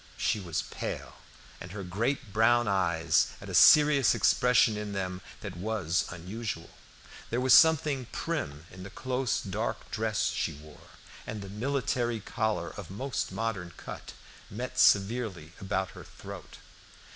She 0.17 0.39
was 0.39 0.63
pale, 0.63 1.17
and 1.59 1.73
her 1.73 1.83
great 1.83 2.33
brown 2.33 2.67
eyes 2.67 3.33
had 3.39 3.49
a 3.49 3.53
serious 3.53 4.15
expression 4.15 4.75
in 4.75 4.93
them 4.93 5.21
that 5.41 5.55
was 5.55 6.05
unusual. 6.09 6.71
There 7.29 7.39
was 7.39 7.53
something 7.53 8.07
prim 8.11 8.65
in 8.71 8.81
the 8.81 8.89
close 8.89 9.39
dark 9.41 9.91
dress 9.91 10.31
she 10.31 10.53
wore, 10.53 10.89
and 11.27 11.43
the 11.43 11.49
military 11.49 12.19
collar 12.19 12.71
of 12.73 12.89
most 12.89 13.31
modern 13.31 13.73
cut 13.77 14.13
met 14.49 14.79
severely 14.79 15.51
about 15.61 15.91
her 15.91 16.03
throat. 16.03 16.57